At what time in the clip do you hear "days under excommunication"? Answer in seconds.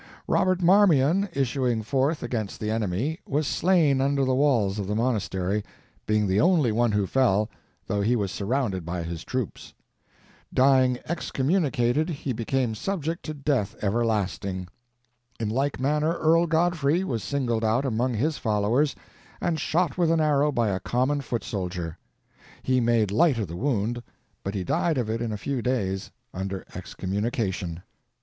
25.61-27.83